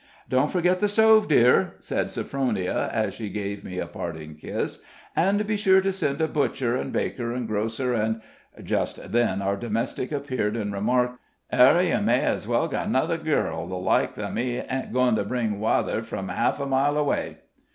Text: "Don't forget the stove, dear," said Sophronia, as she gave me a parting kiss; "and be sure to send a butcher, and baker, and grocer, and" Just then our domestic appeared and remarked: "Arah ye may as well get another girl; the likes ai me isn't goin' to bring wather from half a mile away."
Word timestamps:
"Don't 0.27 0.49
forget 0.51 0.79
the 0.79 0.87
stove, 0.87 1.27
dear," 1.27 1.75
said 1.77 2.07
Sophronia, 2.09 2.89
as 2.91 3.13
she 3.13 3.29
gave 3.29 3.63
me 3.63 3.77
a 3.77 3.85
parting 3.85 4.33
kiss; 4.33 4.81
"and 5.15 5.45
be 5.45 5.55
sure 5.55 5.79
to 5.79 5.91
send 5.91 6.19
a 6.21 6.27
butcher, 6.27 6.75
and 6.75 6.91
baker, 6.91 7.31
and 7.31 7.47
grocer, 7.47 7.93
and" 7.93 8.19
Just 8.63 9.11
then 9.11 9.43
our 9.43 9.55
domestic 9.55 10.11
appeared 10.11 10.57
and 10.57 10.73
remarked: 10.73 11.19
"Arah 11.53 11.83
ye 11.83 12.01
may 12.01 12.21
as 12.21 12.47
well 12.47 12.67
get 12.67 12.87
another 12.87 13.19
girl; 13.19 13.67
the 13.67 13.75
likes 13.77 14.17
ai 14.17 14.31
me 14.31 14.55
isn't 14.57 14.91
goin' 14.91 15.15
to 15.17 15.23
bring 15.23 15.59
wather 15.59 16.01
from 16.01 16.29
half 16.29 16.59
a 16.59 16.65
mile 16.65 16.97
away." 16.97 17.37